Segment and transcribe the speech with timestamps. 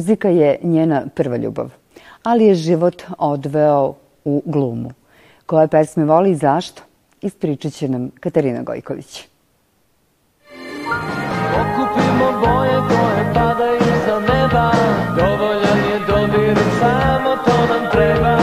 [0.00, 1.70] Muzika je njena prva ljubav,
[2.22, 3.94] ali je život odveo
[4.24, 4.90] u glumu.
[5.46, 6.82] Koje pesme voli i zašto?
[7.20, 9.28] Ispričat će nam Katarina Gojković.
[11.60, 14.72] Okupimo boje koje padaju sa neba
[15.16, 18.39] Dovoljan je dodir, samo to nam treba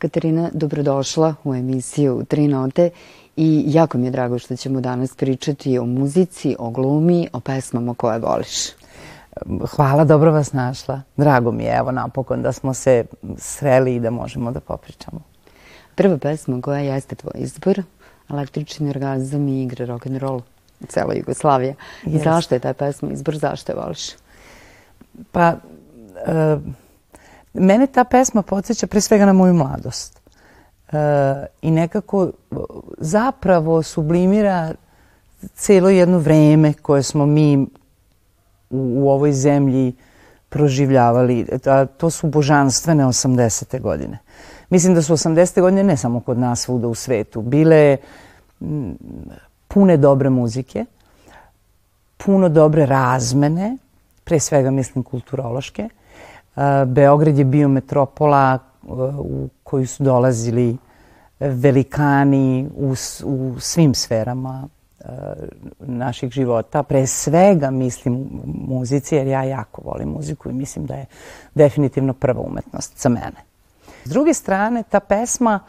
[0.00, 2.90] Katarina, dobrodošla u emisiju Tri note
[3.36, 7.94] i jako mi je drago što ćemo danas pričati o muzici, o glumi, o pesmama
[7.94, 8.68] koje voliš.
[9.70, 11.02] Hvala, dobro vas našla.
[11.16, 13.04] Drago mi je, evo napokon da smo se
[13.36, 15.20] sreli i da možemo da popričamo.
[15.94, 17.82] Prva pesma koja jeste tvoj izbor,
[18.30, 20.40] električni orgazam i igra rock and roll
[20.88, 21.74] cela Jugoslavija.
[22.04, 22.24] Jest.
[22.24, 24.10] Zašto je ta pesma izbor, zašto je voliš?
[25.32, 25.54] Pa,
[26.26, 26.56] e,
[27.52, 30.20] mene ta pesma podsjeća pre svega na moju mladost.
[30.92, 30.96] E,
[31.62, 32.30] I nekako
[32.98, 34.72] zapravo sublimira
[35.54, 37.66] celo jedno vreme koje smo mi u,
[38.70, 39.94] u ovoj zemlji
[40.48, 41.46] proživljavali.
[41.66, 43.80] A to su božanstvene 80.
[43.80, 44.18] godine.
[44.70, 45.60] Mislim da su 80.
[45.60, 47.96] godine ne samo kod nas svuda u svetu bile
[49.68, 50.84] pune dobre muzike,
[52.16, 53.76] puno dobre razmene,
[54.24, 55.88] pre svega mislim kulturološke.
[56.56, 58.58] A, Beograd je bio metropola
[59.18, 60.76] u koju su dolazili
[61.40, 64.68] velikani u, u svim sferama
[65.78, 66.82] naših života.
[66.82, 68.28] Pre svega mislim
[68.68, 71.06] muzici, jer ja jako volim muziku i mislim da je
[71.54, 73.44] definitivno prva umetnost za mene.
[74.04, 75.60] S druge strane, ta pesma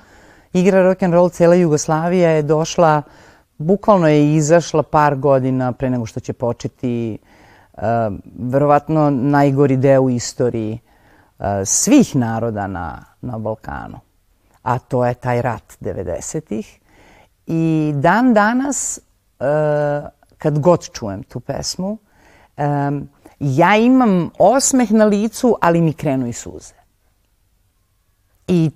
[0.53, 3.01] igra rock and roll cela Jugoslavija je došla,
[3.57, 7.30] bukvalno je izašla par godina pre nego što će početi uh,
[8.39, 10.79] verovatno najgori deo u istoriji
[11.39, 13.99] uh, svih naroda na, na Balkanu.
[14.63, 16.79] A to je taj rat 90-ih.
[17.47, 18.99] I dan danas,
[19.39, 21.97] uh, kad god čujem tu pesmu,
[22.57, 26.73] um, ja imam osmeh na licu, ali mi krenu i suze.
[28.47, 28.71] I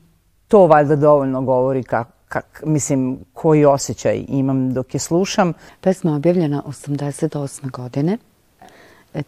[0.47, 5.53] to valjda dovoljno govori kak, kak, mislim, koji osjećaj imam dok je slušam.
[5.81, 7.72] Pesma je objavljena 88.
[7.72, 8.17] godine.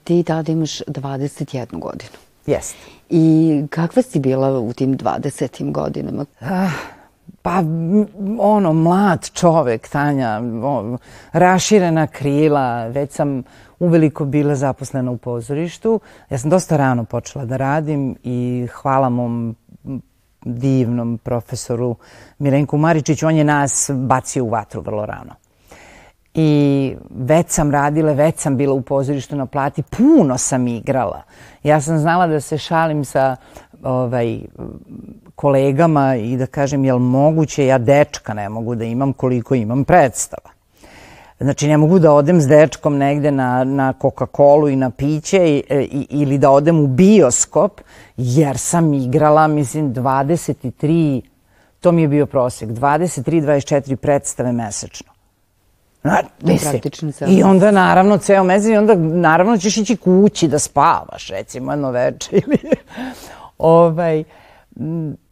[0.04, 2.18] Ti tada imaš 21 godinu.
[2.46, 2.78] Jeste.
[3.10, 5.72] I kakva si bila u tim 20.
[5.72, 6.26] godinama?
[7.42, 8.08] Pa, m,
[8.40, 10.98] ono, mlad čovek, Tanja, o,
[11.32, 13.44] raširena krila, već sam
[13.80, 16.00] uveliko bila zaposlena u pozorištu.
[16.30, 19.56] Ja sam dosta rano počela da radim i hvala mom
[20.46, 21.96] divnom profesoru
[22.40, 25.34] Milenku Maričiću, on je nas bacio u vatru vrlo rano.
[26.40, 31.22] I već sam radila, već sam bila u pozorištu na plati, puno sam igrala.
[31.64, 33.36] Ja sam znala da se šalim sa
[33.84, 34.40] ovaj,
[35.36, 40.50] kolegama i da kažem, jel moguće, ja dečka ne mogu da imam koliko imam predstava.
[41.40, 45.64] Znači, ne mogu da odem s dečkom negde na, na Coca-Colu i na piće i,
[45.70, 47.82] i, ili da odem u bioskop,
[48.18, 51.22] jer sam igrala, mislim, 23,
[51.80, 55.17] to mi je bio prosek, 23-24 predstave mesečno.
[56.04, 56.82] Na, mislim,
[57.28, 61.92] I onda naravno ceo mesec i onda naravno ćeš ići kući da spavaš recimo jedno
[61.92, 62.60] veče ili
[63.58, 64.24] ovaj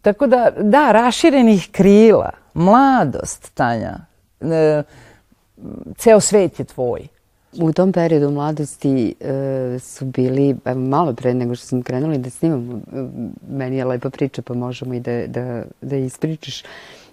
[0.02, 3.98] tako da da raširenih krila, mladost Tanja.
[4.42, 4.84] E,
[5.98, 7.08] ceo svet je tvoj.
[7.62, 12.30] U tom periodu mladosti e, su bili, evo, malo pre nego što smo krenuli da
[12.30, 13.06] snimamo, e,
[13.50, 16.64] meni je lepa priča pa možemo i da, da, da ispričaš,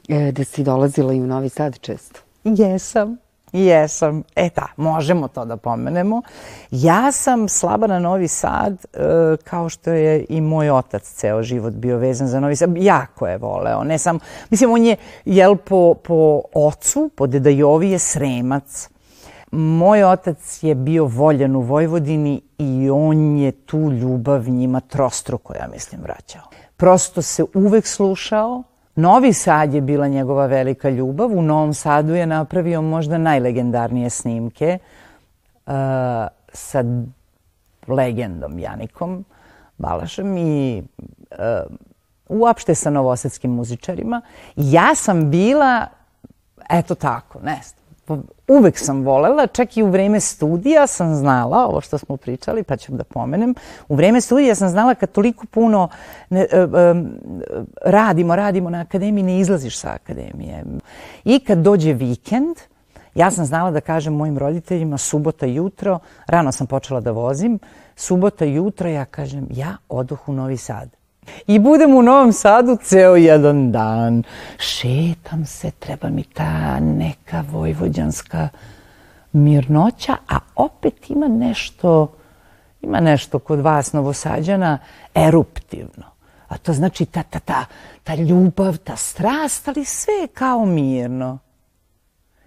[0.08, 2.20] e, da si dolazila i u Novi Sad često.
[2.44, 3.21] Jesam.
[3.52, 4.22] Jesam.
[4.36, 6.22] E da, možemo to da pomenemo.
[6.70, 8.98] Ja sam slaba na Novi Sad, e,
[9.44, 12.76] kao što je i moj otac ceo život bio vezan za Novi Sad.
[12.76, 13.84] Jako je voleo.
[13.84, 14.18] Ne sam,
[14.50, 18.88] mislim, on je, jel, po, po ocu, po deda Jovi je sremac.
[19.50, 25.68] Moj otac je bio voljan u Vojvodini i on je tu ljubav njima trostruko, ja
[25.72, 26.42] mislim, vraćao.
[26.76, 28.62] Prosto se uvek slušao,
[28.94, 31.32] Novi Sad je bila njegova velika ljubav.
[31.32, 34.78] U Novom Sadu je napravio možda najlegendarnije snimke
[35.66, 35.72] uh,
[36.52, 36.84] sa
[37.86, 39.24] legendom Janikom
[39.78, 40.82] Balašem i
[41.30, 41.76] uh,
[42.28, 44.20] uopšte sa novosadskim muzičarima.
[44.56, 45.86] Ja sam bila,
[46.70, 48.22] eto tako, ne znam,
[48.58, 52.76] uvek sam volela, čak i u vreme studija sam znala, ovo što smo pričali, pa
[52.76, 53.54] ću da pomenem,
[53.88, 55.88] u vreme studija sam znala kad toliko puno
[56.30, 56.66] ne, e,
[57.84, 60.64] radimo, radimo na akademiji, ne izlaziš sa akademije.
[61.24, 62.56] I kad dođe vikend,
[63.14, 67.58] ja sam znala da kažem mojim roditeljima subota jutro, rano sam počela da vozim,
[67.96, 71.01] subota jutro ja kažem ja odoh u Novi Sad.
[71.46, 74.22] I budem u Novom Sadu ceo jedan dan.
[74.58, 78.48] Šetam se, treba mi ta neka vojvođanska
[79.32, 82.12] mirnoća, a opet ima nešto,
[82.82, 84.78] ima nešto kod vas novosađana
[85.14, 86.12] eruptivno.
[86.48, 87.64] A to znači ta, ta, ta,
[88.04, 91.38] ta ljubav, ta strast, ali sve je kao mirno.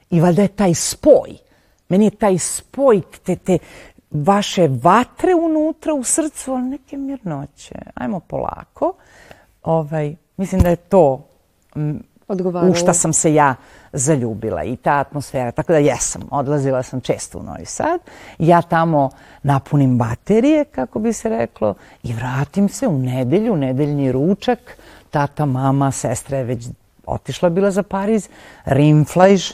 [0.10, 1.38] I valjda je taj spoj.
[1.89, 3.57] Meni je taj spoj te, te
[4.23, 7.75] vaše vatre unutra u srcu, ali neke mirnoće.
[7.94, 8.94] Ajmo polako.
[9.63, 11.27] Ovaj, mislim da je to
[12.27, 12.71] Odgovaralo.
[12.71, 13.56] u šta sam se ja
[13.94, 15.51] zaljubila i ta atmosfera.
[15.51, 18.00] Tako da jesam, odlazila sam često u Novi Sad.
[18.39, 19.09] Ja tamo
[19.44, 24.77] napunim baterije, kako bi se reklo, i vratim se u nedelju, nedeljni ručak.
[25.09, 26.67] Tata, mama, sestra je već
[27.06, 28.29] otišla bila za Pariz.
[28.65, 29.51] Rimflajž,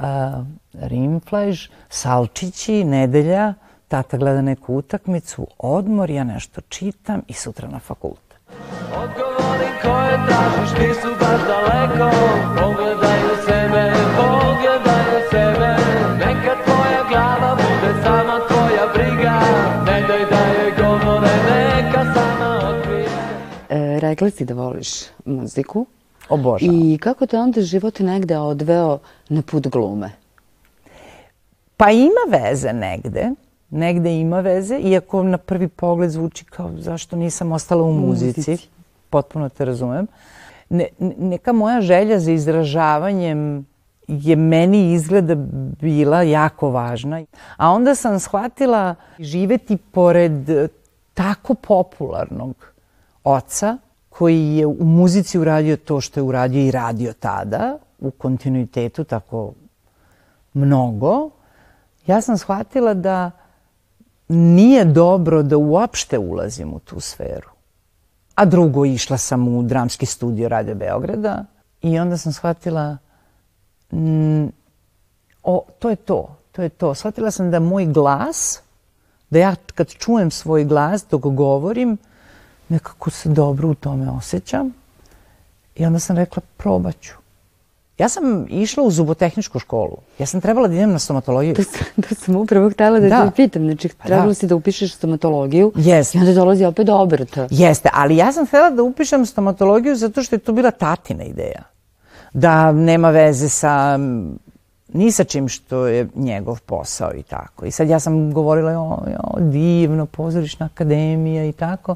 [0.00, 3.54] uh, rimflajž, salčići, nedelja,
[3.88, 8.26] tata gleda neku utakmicu, odmor, ja nešto čitam i sutra na fakultet.
[9.02, 12.16] Odgovori koje tražiš nisu baš daleko
[12.60, 15.70] Pogledaj u sebe, pogledaj u sebe
[16.18, 19.40] Neka tvoja glava bude samo tvoja briga
[19.86, 23.08] Ne daj da je govore, neka sama otkrije
[23.68, 24.88] E, rekla si da voliš
[25.24, 25.86] muziku.
[26.28, 26.74] Obožavam.
[26.92, 30.10] I kako te onda život negde odveo na put glume?
[31.76, 33.30] Pa ima veze negde.
[33.70, 38.50] Negde ima veze, iako na prvi pogled zvuči kao zašto nisam ostala u muzici.
[38.50, 38.68] muzici.
[39.10, 40.06] Potpuno te razumem.
[40.68, 43.66] Ne, ne- neka moja želja za izražavanjem
[44.08, 45.34] je meni izgleda
[45.80, 47.24] bila jako važna.
[47.56, 50.32] A onda sam shvatila živeti pored
[51.14, 52.56] tako popularnog
[53.24, 53.78] oca
[54.18, 59.52] koji je u muzici uradio to što je uradio i radio tada u kontinuitetu tako
[60.52, 61.30] mnogo,
[62.06, 63.30] ja sam shvatila da
[64.28, 67.50] nije dobro da uopšte ulazim u tu sferu.
[68.34, 71.44] A drugo, išla sam u dramski studio Radio Beograda
[71.82, 72.96] i onda sam shvatila
[73.92, 74.46] mm,
[75.42, 76.94] o, to je to, to je to.
[76.94, 78.60] Shvatila sam da moj glas,
[79.30, 81.98] da ja kad čujem svoj glas dok govorim,
[82.68, 84.72] nekako se dobro u tome osjećam.
[85.76, 87.12] I onda sam rekla, probaću.
[87.98, 89.96] Ja sam išla u zubotehničku školu.
[90.18, 91.54] Ja sam trebala da idem na stomatologiju.
[91.54, 93.24] To, sam- to sam upravo htela da, Da.
[93.24, 93.62] te pitam.
[93.62, 94.34] Znači, Pa trebalo da.
[94.34, 96.18] si da upišeš stomatologiju Jeste.
[96.18, 97.48] i onda dolazi opet do obrta.
[97.50, 101.62] Jeste, ali ja sam htjela da upišem stomatologiju zato što je to bila tatina ideja.
[102.32, 103.98] Da nema veze sa
[104.88, 107.66] ni sa čim što je njegov posao i tako.
[107.66, 111.94] I sad ja sam govorila, o, o divno, pozorišna akademija i tako.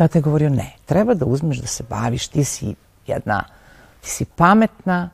[0.00, 2.74] Tata je govorio, ne, treba da uzmeš da se baviš, ti si
[3.06, 3.44] jedna,
[4.00, 5.10] ti si pametna,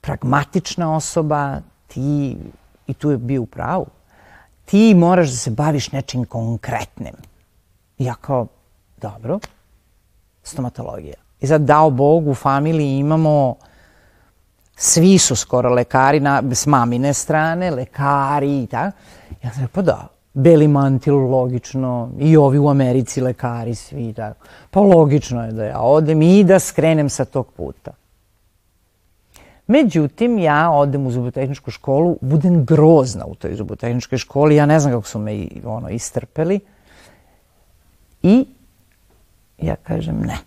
[0.00, 2.36] pragmatična osoba, ti,
[2.86, 3.86] i tu je bio u pravu,
[4.64, 7.14] ti moraš da se baviš nečim konkretnim.
[7.98, 8.46] I ja kao,
[8.96, 9.38] dobro,
[10.42, 11.16] stomatologija.
[11.40, 13.56] I sad, dao Bog, u familiji imamo,
[14.76, 18.96] svi su skoro lekari, na, s mamine strane, lekari i tako.
[19.42, 20.08] Ja sam rekao, pa da,
[20.38, 24.46] beli mantil, logično, i ovi u Americi lekari, svi tako.
[24.70, 27.90] Pa logično je da ja odem i da skrenem sa tog puta.
[29.66, 34.92] Međutim, ja odem u zubotehničku školu, budem grozna u toj zubotehničkoj školi, ja ne znam
[34.92, 36.60] kako su me ono, istrpeli.
[38.22, 38.46] I
[39.58, 40.38] ja kažem ne.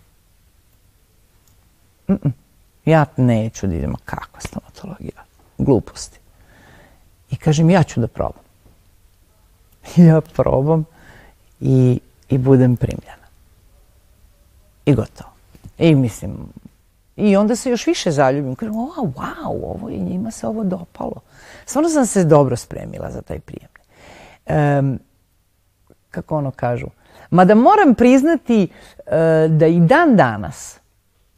[2.08, 2.32] Mm-mm.
[2.84, 5.24] Ja neću da idem, kakva stomatologija,
[5.58, 6.18] gluposti.
[7.30, 8.51] I kažem, ja ću da probam.
[9.96, 10.84] Ja probam
[11.60, 13.26] i, i budem primljena.
[14.84, 15.30] I gotovo.
[15.78, 16.32] I mislim,
[17.16, 18.54] i onda se još više zaljubim.
[18.54, 21.20] Kažem, o, wow, ovo je, njima se ovo dopalo.
[21.66, 23.68] Stvarno sam se dobro spremila za taj prijem.
[24.78, 24.98] Um,
[26.10, 26.86] kako ono kažu.
[27.30, 28.68] Mada moram priznati
[29.06, 30.80] e, da i dan danas,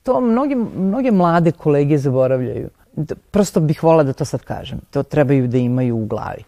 [0.03, 2.69] to mnoge, mnoge mlade kolege zaboravljaju.
[3.31, 4.81] Prosto bih volila da to sad kažem.
[4.91, 6.45] To trebaju da imaju u glavi.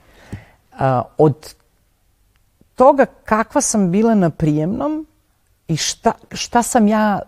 [1.18, 1.54] Od
[2.76, 5.06] toga kakva sam bila na prijemnom
[5.68, 7.20] i šta, šta sam ja,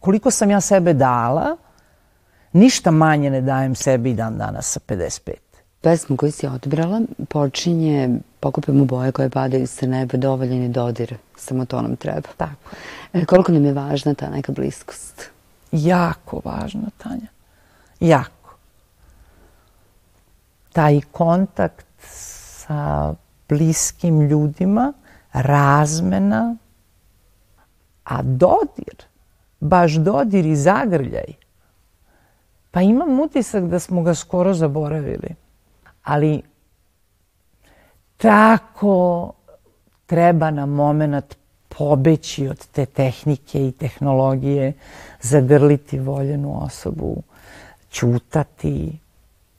[0.00, 1.56] koliko sam ja sebe dala,
[2.52, 5.32] ništa manje ne dajem sebi i dan danas sa 55.
[5.80, 11.64] Pesma koju si odbrala počinje Pokupimo boje koje padaju sa neba, dovoljen je dodir, samo
[11.64, 12.28] to nam treba.
[12.36, 12.76] Tako.
[13.12, 15.30] E, koliko nam je važna ta neka bliskost?
[15.72, 17.26] Jako važno, Tanja.
[18.00, 18.56] Jako.
[20.72, 23.14] Taj kontakt sa
[23.48, 24.92] bliskim ljudima,
[25.32, 26.56] razmena,
[28.04, 29.04] a dodir,
[29.60, 31.32] baš dodir i zagrljaj,
[32.70, 35.34] pa imam utisak da smo ga skoro zaboravili.
[36.02, 36.42] Ali
[38.16, 39.32] tako
[40.06, 41.36] treba na moment
[41.68, 44.72] pobeći od te tehnike i tehnologije,
[45.20, 47.22] zagrliti voljenu osobu,
[47.90, 48.98] ćutati,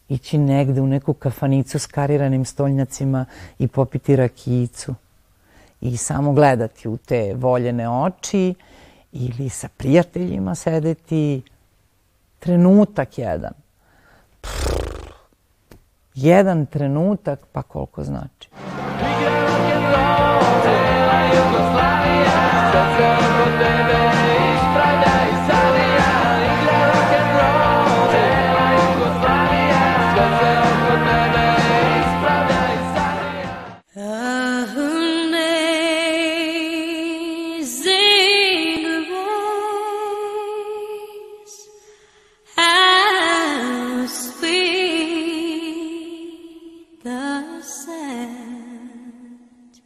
[0.10, 3.26] ići negde u neku kafanicu s kariranim stolnjacima
[3.60, 4.96] i popiti rakijicu
[5.82, 8.54] i samo gledati u te voljene oči
[9.12, 11.42] ili sa prijateljima sedeti
[12.40, 13.54] trenutak jedan.
[14.42, 14.76] Pff,
[16.14, 18.50] jedan trenutak pa koliko znači.
[18.52, 19.35] Amazing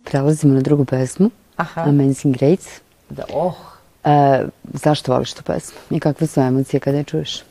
[0.10, 1.30] Prelazimo na drugu pesmu.
[1.56, 1.82] Aha.
[1.82, 2.82] Amazing Grace.
[3.10, 3.70] Da, oh,
[4.04, 5.78] E, zašto voliš tu pesmu?
[5.90, 7.44] I kakve su emocije kada je čuješ?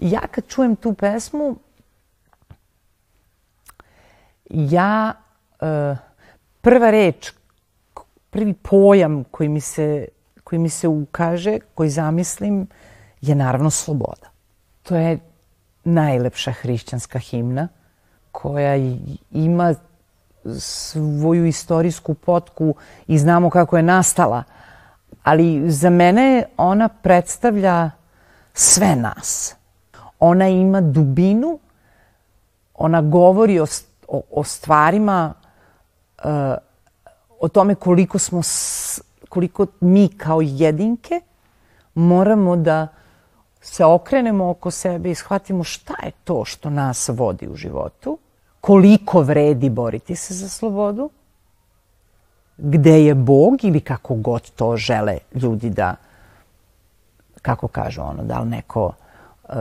[0.00, 1.56] ja kad čujem tu pesmu,
[4.50, 5.12] ja,
[5.60, 5.96] e,
[6.60, 7.32] prva reč,
[8.30, 10.08] prvi pojam koji mi se,
[10.44, 12.66] koji mi se ukaže, koji zamislim,
[13.20, 14.30] je naravno sloboda.
[14.82, 15.18] To je
[15.84, 17.68] najlepša hrišćanska himna
[18.32, 18.76] koja
[19.30, 19.74] ima
[20.58, 22.74] svoju istorijsku potku
[23.06, 24.42] i znamo kako je nastala,
[25.22, 27.90] ali za mene ona predstavlja
[28.54, 29.54] sve nas.
[30.18, 31.58] Ona ima dubinu,
[32.74, 33.66] ona govori o,
[34.08, 35.34] o, o stvarima,
[36.18, 36.54] e,
[37.40, 41.20] o tome koliko smo, s- koliko mi kao jedinke
[41.94, 42.88] moramo da
[43.60, 48.18] se okrenemo oko sebe i shvatimo šta je to što nas vodi u životu,
[48.60, 51.10] koliko vredi boriti se za slobodu,
[52.58, 55.94] gde je Bog ili kako god to žele ljudi da,
[57.42, 58.92] kako kažu ono, da li neko
[59.48, 59.54] e,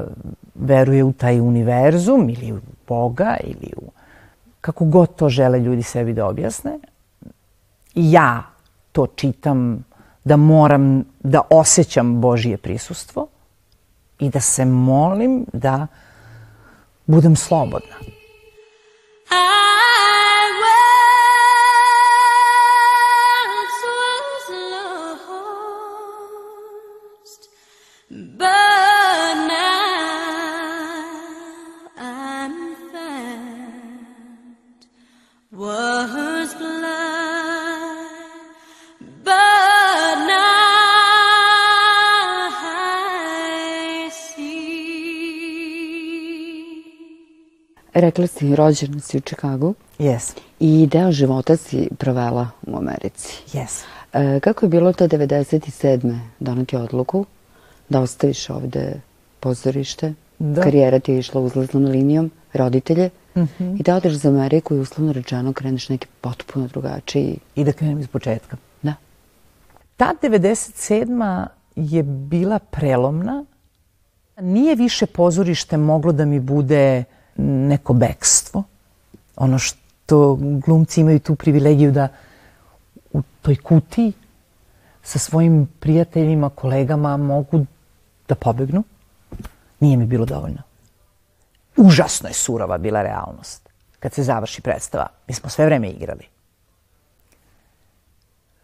[0.56, 3.92] veruje u taj univerzum ili u Boga ili u
[4.62, 6.80] kako god to žele ljudi sebi da objasne.
[7.96, 8.44] Ja
[8.92, 9.86] to čitam
[10.24, 13.28] da moram da osjećam Božije prisustvo
[14.20, 15.88] i da se molim da
[17.06, 18.19] budem slobodna.
[19.32, 20.29] I
[47.94, 53.44] Rekla si, rođena si u Čikagu Yes, i deo života si provela u Americi.
[53.58, 53.84] yes.
[54.14, 56.20] E, kako je bilo to 97.
[56.40, 57.26] doneti odluku
[57.90, 59.02] da ostaviš ovde
[59.40, 60.14] pozorište?
[60.40, 60.62] Da.
[60.62, 63.10] Karijera ti je išla uzlaznom linijom, roditelje
[63.80, 67.38] i da odeš za Ameriku i uslovno rečeno kreneš neki potpuno drugačiji.
[67.56, 68.58] I da krenem iz početka.
[68.82, 68.94] Da.
[69.98, 71.46] Ta 97.
[71.76, 73.46] je bila prelomna.
[74.42, 77.04] Nije više pozorište moglo da mi bude
[77.40, 78.64] neko bekstvo.
[79.36, 82.08] Ono što glumci imaju tu privilegiju da
[83.14, 84.14] u toj kutiji
[85.04, 87.66] sa svojim prijateljima, kolegama mogu
[88.28, 88.84] da pobegnu.
[89.80, 90.62] Nije mi bilo dovoljno.
[91.78, 93.70] Užasno je surova bila realnost.
[94.00, 96.28] Kad se završi predstava, mi smo sve vreme igrali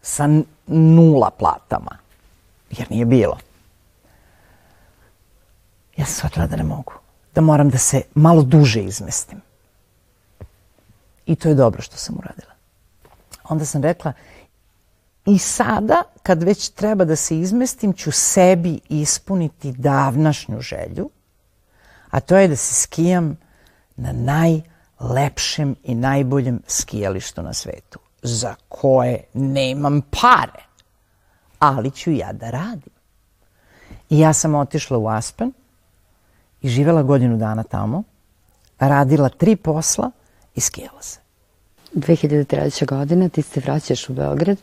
[0.02, 0.28] sa
[0.66, 1.98] nula platama,
[2.70, 3.38] jer nije bilo.
[5.96, 6.92] Ja sam shvatila da ne mogu,
[7.36, 9.40] da moram da se malo duže izmestim.
[11.26, 12.52] I to je dobro što sam uradila.
[13.44, 14.12] Onda sam rekla,
[15.26, 21.10] i sada, kad već treba da se izmestim, ću sebi ispuniti davnašnju želju,
[22.10, 23.36] a to je da se skijam
[23.96, 30.64] na najlepšem i najboljem skijalištu na svetu, za koje nemam pare,
[31.58, 32.92] ali ću ja da radim.
[34.10, 35.52] I ja sam otišla u Aspen
[36.66, 38.02] i živela godinu dana tamo,
[38.78, 40.10] radila tri posla
[40.54, 41.18] i skijala se.
[41.94, 42.86] 2003.
[42.86, 44.58] godina ti se vraćaš u Beograd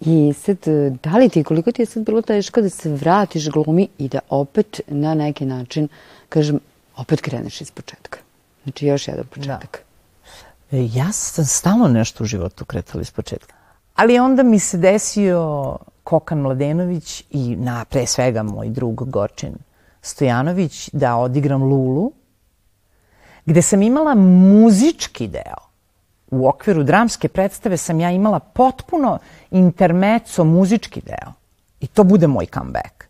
[0.00, 3.50] i sad, e, da li ti, koliko ti je sad bilo teško da se vratiš
[3.50, 5.88] glumi i da opet na neki način,
[6.28, 6.60] kažem,
[6.96, 8.18] opet kreneš iz početka.
[8.62, 9.82] Znači još jedan početak.
[10.70, 13.54] E, Ja sam stalno nešto u životu kretala iz početka.
[13.94, 19.54] Ali onda mi se desio Kokan Mladenović i na pre svega moj drug Gorčin
[20.02, 22.12] Stojanović da odigram Lulu,
[23.46, 25.68] gde sam imala muzički deo
[26.30, 29.18] u okviru dramske predstave sam ja imala potpuno
[29.50, 31.32] intermeco muzički deo.
[31.80, 33.04] I to bude moj comeback.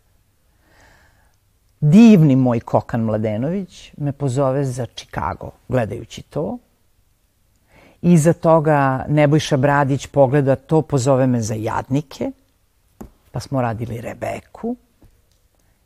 [1.79, 6.57] Divni moj Kokan Mladenović me pozove za Chicago, gledajući to.
[8.01, 12.31] Iza toga Nebojša Bradić pogleda to, pozove me za Jadnike,
[13.31, 14.75] pa smo radili Rebeku.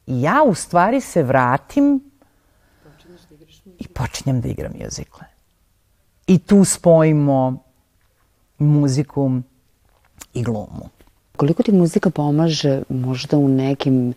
[0.07, 2.12] I ja u stvari se vratim
[3.79, 5.25] i počinjem da igram mjuzikle.
[6.27, 7.57] I tu spojimo
[8.57, 9.31] muziku
[10.33, 10.89] i glumu.
[11.38, 14.13] Koliko ti muzika pomaže možda u nekim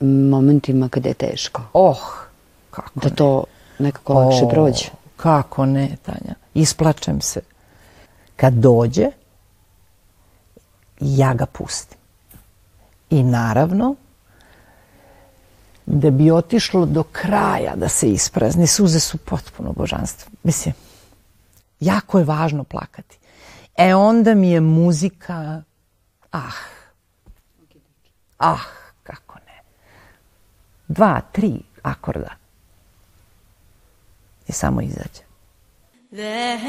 [0.00, 1.62] momentima kada je teško?
[1.72, 1.98] Oh,
[2.70, 3.14] kako Da ne.
[3.14, 3.44] to
[3.78, 4.84] nekako lakše O, prođe?
[5.16, 6.34] Kako ne, Tanja.
[6.54, 7.40] Isplačem se.
[8.36, 9.06] Kad dođe,
[11.00, 11.98] ja ga pustim.
[13.10, 13.94] I naravno,
[15.86, 20.32] da bi otišlo do kraja da se isprazni, suze su potpuno božanstvo.
[20.42, 20.74] Mislim,
[21.80, 23.18] jako je važno plakati.
[23.76, 25.62] E onda mi je muzika,
[26.30, 26.52] ah,
[28.38, 28.64] ah,
[29.02, 29.62] kako ne.
[30.88, 32.34] Dva, tri akorda.
[34.48, 35.24] I samo izađe.
[36.10, 36.64] Then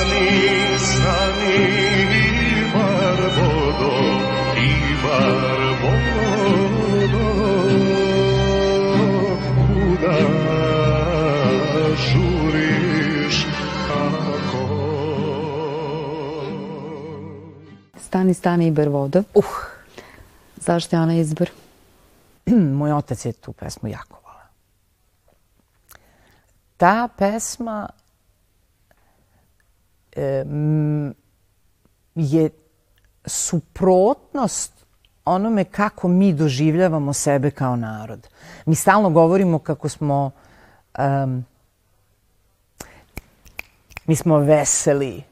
[0.00, 1.56] Stani, stani,
[2.60, 3.92] Ivar vodo,
[4.56, 7.26] Ivar vodo,
[9.46, 10.16] kuda
[11.96, 13.46] žuriš
[13.88, 14.64] kako?
[18.00, 19.22] Stani, stani i vodo.
[19.34, 19.44] Uh,
[20.56, 21.50] Zašto je ona izbor?
[22.78, 24.48] moj otac je tu pesmu jako volao.
[26.76, 27.88] Ta pesma
[32.14, 32.50] je
[33.24, 34.72] suprotnost
[35.24, 38.28] onome kako mi doživljavamo sebe kao narod.
[38.66, 40.30] Mi stalno govorimo kako smo
[40.98, 41.44] em,
[44.06, 45.22] mi smo veseli,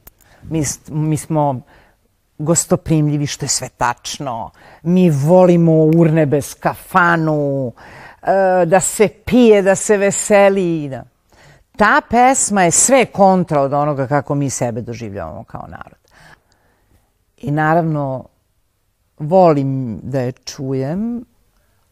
[0.42, 1.60] mi, mi smo
[2.38, 4.50] gostoprimljivi, što je sve tačno.
[4.82, 7.72] Mi volimo urnebes kafanu,
[8.22, 10.88] e, da se pije, da se veseli.
[10.88, 11.04] Da.
[11.78, 15.98] Ta pesma je sve kontra od onoga kako mi sebe doživljavamo kao narod.
[17.36, 18.24] I naravno,
[19.18, 21.24] volim da je čujem,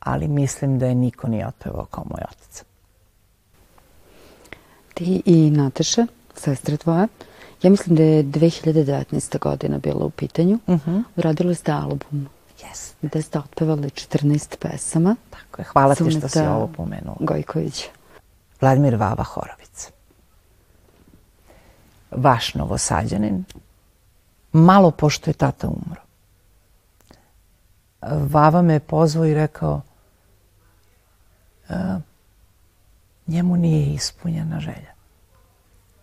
[0.01, 2.65] ali mislim da je niko nije otpevao kao moj otac.
[4.95, 7.09] Ti i Nataša, sestra tvoja,
[7.63, 9.39] ja mislim da je 2019.
[9.39, 10.59] godina bila u pitanju.
[10.69, 10.99] Mhm.
[11.17, 12.93] Uradili ste album Yes.
[13.03, 15.17] gde ste otpevali 14 pesama.
[15.31, 15.65] Tako je.
[15.65, 17.17] Hvala ti što si ovo pomenula.
[17.21, 17.85] Gojković.
[18.61, 19.91] Vladimir Vava Horovic.
[22.11, 23.45] Vaš novosađanin,
[24.53, 26.01] malo pošto je tata umro.
[28.03, 29.81] Vava me je pozvao i rekao
[31.69, 31.75] "E,
[33.27, 34.93] njemu nije ispunjena želja.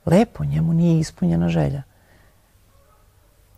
[0.06, 1.84] Lepo, njemu nije ispunjena želja.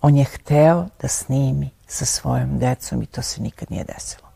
[0.01, 4.29] On je hteo da snimi sa svojom decom i to se nikad nije desilo.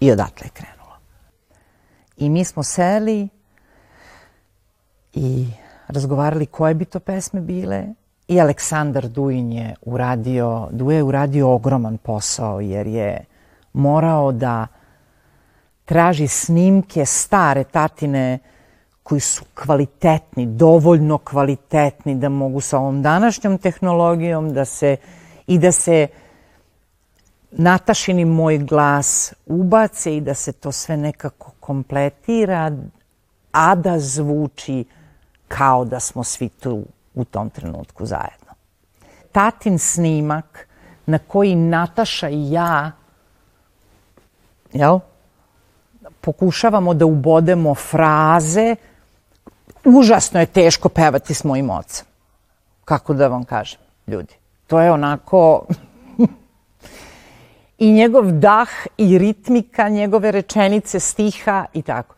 [0.00, 0.98] I odatle je krenulo.
[2.16, 3.28] I mi smo seli
[5.14, 5.46] i
[5.88, 7.86] razgovarali koje bi to pesme bile.
[8.28, 13.24] I Aleksandar Dujin je uradio, Duje je uradio ogroman posao jer je
[13.72, 14.66] morao da
[15.84, 18.38] traži snimke stare tatine
[19.02, 24.96] koji su kvalitetni, dovoljno kvalitetni da mogu sa ovom današnjom tehnologijom da se
[25.46, 26.08] i da se
[27.52, 32.72] Natašini moj glas ubace i da se to sve nekako kompletira,
[33.52, 34.84] a da zvuči
[35.50, 36.84] kao da smo svi tu
[37.14, 38.52] u tom trenutku zajedno.
[39.32, 40.68] Tatin snimak
[41.06, 42.92] na koji Nataša i ja
[44.72, 44.98] jel,
[46.20, 48.76] pokušavamo da ubodemo fraze,
[49.84, 52.06] užasno je teško pevati s mojim ocem.
[52.84, 54.34] Kako da vam kažem, ljudi.
[54.66, 55.66] To je onako
[57.78, 62.14] i njegov dah i ritmika, njegove rečenice, stiha i tako.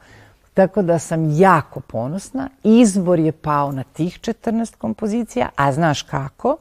[0.55, 2.49] Tako da sam jako ponosna.
[2.65, 6.57] Izbor je pao na tih 14 kompozicija, a znaš kako?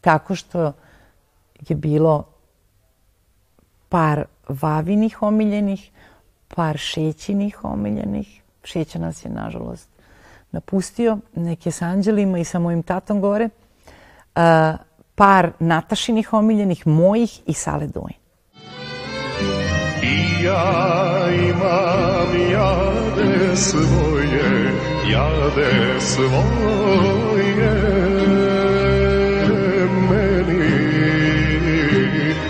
[0.00, 0.72] Tako što
[1.68, 2.24] je bilo
[3.88, 5.90] par vavinih omiljenih,
[6.48, 8.42] par šećinih omiljenih.
[8.64, 9.88] Šeća nas je, nažalost,
[10.50, 11.18] napustio.
[11.34, 13.48] Nek je sa anđelima i sa mojim tatom gore.
[14.34, 14.76] A,
[15.14, 18.18] par Natašinih omiljenih, mojih i Sale Dujin.
[20.02, 24.72] I ja imam nam jade svoje,
[25.10, 26.44] jade svoje
[30.10, 30.74] meni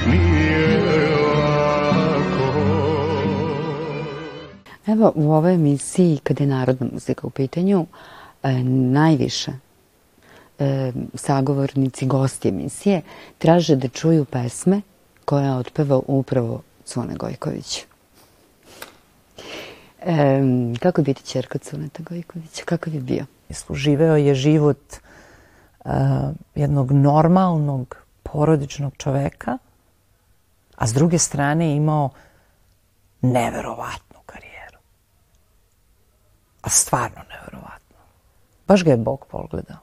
[0.06, 0.78] nije
[1.26, 2.48] lako.
[4.87, 7.87] Evo u ovoj emisiji kada je narodna muzika u pitanju
[8.42, 8.52] e,
[8.92, 9.52] najviše
[10.58, 13.02] e, sagovornici, gosti emisije
[13.38, 14.80] traže da čuju pesme
[15.24, 17.84] koje je otpevao upravo Cone Gojković.
[20.06, 20.40] E,
[20.80, 22.64] kako biti čerka Cuneta Gojkovića?
[22.64, 23.26] Kakav je bio?
[23.70, 24.96] Živeo je život
[25.84, 25.92] uh,
[26.54, 29.58] jednog normalnog porodičnog čoveka,
[30.76, 32.10] a s druge strane je imao
[33.20, 34.78] neverovatnu karijeru.
[36.62, 37.96] A stvarno neverovatno.
[38.66, 39.78] Baš ga je Bog pogledao.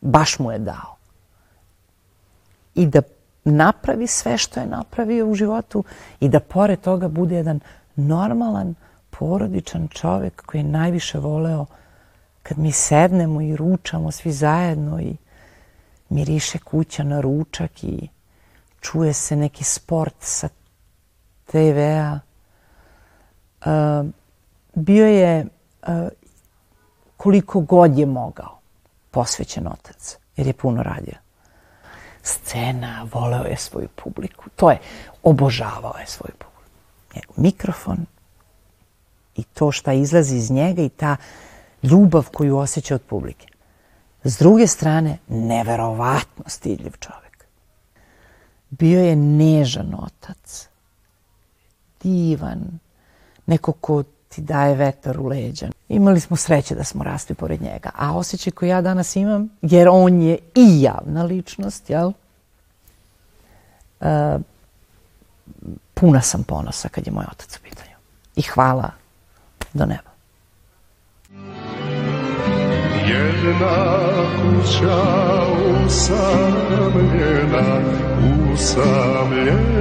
[0.00, 0.96] Baš mu je dao.
[2.74, 3.02] I da
[3.44, 5.84] napravi sve što je napravio u životu
[6.20, 7.60] i da pored toga bude jedan
[7.96, 8.74] normalan,
[9.18, 11.66] porodičan čovek koji je najviše voleo
[12.42, 15.16] kad mi sednemo i ručamo svi zajedno i
[16.08, 18.08] miriše kuća na ručak i
[18.80, 20.48] čuje se neki sport sa
[21.46, 22.18] TV-a.
[23.66, 24.06] Uh,
[24.74, 25.46] bio je
[25.82, 25.88] uh,
[27.16, 28.58] koliko god je mogao
[29.10, 31.14] posvećen otac, jer je puno radio.
[32.22, 34.50] Scena, voleo je svoju publiku.
[34.56, 34.78] To je,
[35.22, 36.70] obožavao je svoju publiku.
[37.14, 38.06] Njegov mikrofon
[39.36, 41.16] i to šta izlazi iz njega i ta
[41.82, 43.46] ljubav koju osjeća od publike.
[44.24, 47.46] S druge strane, neverovatno stidljiv čovek.
[48.70, 50.68] Bio je nežan otac.
[52.02, 52.78] Divan.
[53.46, 55.68] Neko ko ti daje vetar u leđa.
[55.88, 57.90] Imali smo sreće da smo rasli pored njega.
[57.94, 62.12] A osjećaj koji ja danas imam, jer on je i javna ličnost, jel?
[64.00, 64.06] Uh,
[65.94, 67.96] puna sam ponosa kad je moj otac u pitanju.
[68.36, 69.05] I hvala
[69.76, 70.10] do neba.
[73.08, 73.76] Jedna
[74.36, 74.98] kuća
[75.86, 77.66] usamljena,
[78.54, 79.76] usamljena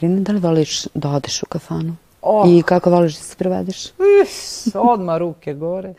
[0.00, 1.96] Katarina, da li voliš da odeš u kafanu?
[2.22, 2.48] Oh.
[2.48, 3.86] I kako voliš da se prevedeš?
[4.22, 5.94] Is, odmah ruke gore.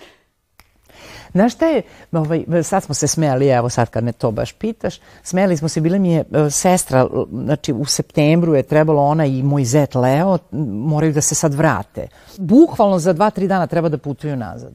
[1.31, 4.99] Znaš šta je, ovaj, sad smo se smejali, evo sad kad me to baš pitaš,
[5.23, 9.43] smejali smo se, bila mi je e, sestra, znači u septembru je trebalo ona i
[9.43, 10.37] moj zet Leo,
[10.71, 12.07] moraju da se sad vrate.
[12.37, 14.73] Bukvalno za dva, tri dana treba da putuju nazad.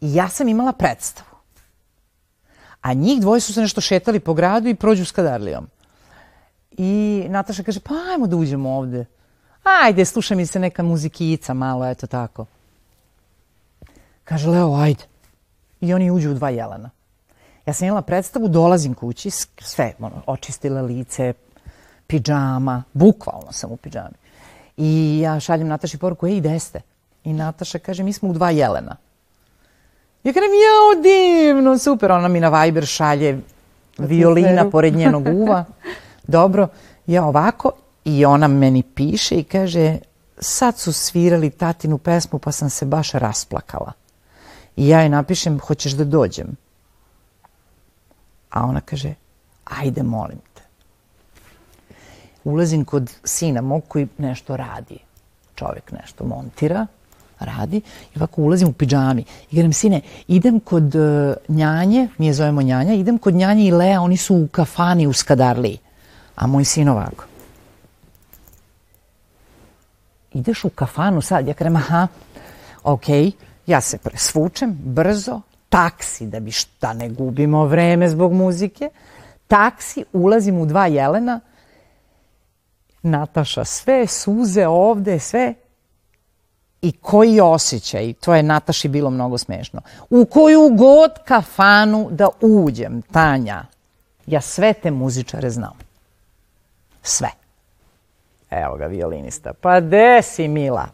[0.00, 1.28] I ja sam imala predstavu.
[2.80, 5.68] A njih dvoje su se nešto šetali po gradu i prođu s kadarlijom.
[6.78, 9.04] I Nataša kaže, pa ajmo da uđemo ovde.
[9.62, 12.46] Ajde, sluša mi se neka muzikica malo, eto tako.
[14.24, 15.04] Kaže, Leo, ajde.
[15.80, 16.90] I oni uđu u dva jelena.
[17.66, 21.32] Ja sam imala predstavu, dolazim kući, sve, ono, očistila lice,
[22.06, 24.14] pidžama, bukvalno sam u pidžami.
[24.76, 26.80] I ja šaljem Nataši poruku, ej, gde ste?
[27.24, 28.96] I Nataša kaže, mi smo u dva jelena.
[30.24, 32.12] Ja kažem, jao, divno, super.
[32.12, 33.40] Ona mi na Viber šalje
[33.98, 35.64] violina pored njenog uva.
[36.28, 36.68] Dobro,
[37.06, 37.72] ja ovako
[38.04, 39.98] i ona meni piše i kaže,
[40.38, 43.92] sad su svirali tatinu pesmu pa sam se baš rasplakala.
[44.76, 46.56] I ja joj napišem, hoćeš da dođem?
[48.50, 49.14] A ona kaže,
[49.64, 50.62] ajde, molim te.
[52.44, 54.98] Ulazim kod sina mog koji nešto radi.
[55.54, 56.86] Čovjek nešto montira,
[57.38, 57.76] radi.
[58.14, 59.24] I ovako ulazim u pidžami.
[59.50, 63.72] I kažem, sine, idem kod uh, njanje, mi je zovemo njanja, idem kod njanje i
[63.72, 65.78] Lea, oni su u kafani u Skadarliji.
[66.38, 67.24] A moj sin ovako.
[70.32, 71.48] Ideš u kafanu sad?
[71.48, 72.06] Ja kažem, aha.
[72.84, 73.32] Okay.
[73.66, 78.90] Ja se presvučem brzo, taksi, da bi šta ne gubimo vreme zbog muzike.
[79.48, 81.40] Taksi, ulazim u dva jelena,
[83.02, 85.54] Nataša sve, suze ovde, sve.
[86.82, 89.80] I koji osjećaj, to je Nataši bilo mnogo smešno.
[90.10, 93.64] U koju god kafanu da uđem, Tanja,
[94.26, 95.87] ja sve te muzičare znam.
[97.08, 97.30] Sve.
[98.50, 99.52] Evo ga, violinista.
[99.52, 100.86] Pa de si, Mila?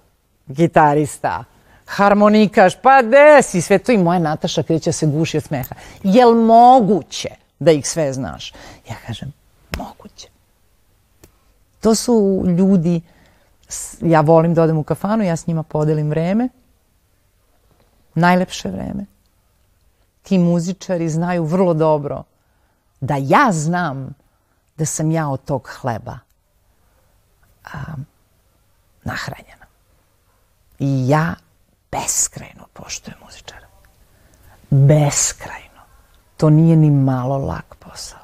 [0.46, 1.44] Gitarista
[1.86, 5.74] harmonikaš, pa de si sve to i moja Nataša kreće se guši od smeha.
[6.02, 8.52] Jel moguće da ih sve znaš?
[8.88, 9.32] Ja kažem,
[9.78, 10.28] moguće.
[11.80, 13.00] To su ljudi,
[14.00, 16.48] ja volim da odem u kafanu, ja s njima podelim vreme,
[18.14, 19.06] najlepše vreme.
[20.22, 22.22] Ti muzičari znaju vrlo dobro
[23.00, 24.14] da ja znam
[24.76, 26.18] da sam ja od tog hleba
[27.64, 27.78] a,
[29.04, 29.66] nahranjena.
[30.78, 31.34] I ja
[31.92, 33.66] beskrajno poštuje muzičara.
[34.70, 35.80] Beskrajno.
[36.36, 38.18] To nije ni malo lak posao.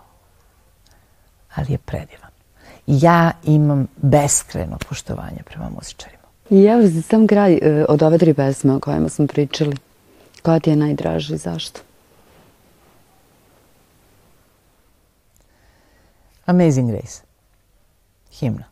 [1.55, 2.31] Ali je predivan.
[2.87, 6.23] ja imam beskreno poštovanje prema muzičarima.
[6.51, 9.77] I evo za sam kraj e, od ove tri pesme o kojima smo pričali.
[10.43, 11.81] Koja ti je najdraža i zašto?
[16.51, 17.23] Amazing Grace.
[18.31, 18.65] Himna.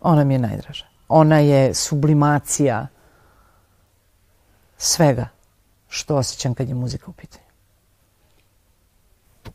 [0.00, 0.84] Ona mi je najdraža.
[1.08, 2.86] Ona je sublimacija
[4.78, 5.28] svega
[5.88, 7.44] što osjećam kad je muzika u pitanju.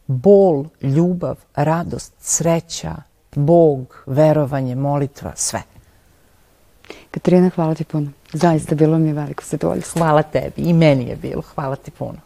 [0.07, 2.95] Bol, ljubav, radost, sreća,
[3.35, 5.61] Bog, verovanje, molitva, sve.
[7.11, 8.11] Katarina, hvala ti puno.
[8.33, 9.99] Zaista bilo mi je veliko zadovoljstvo.
[9.99, 11.41] Hvala tebi i meni je bilo.
[11.55, 12.19] Hvala ti puno.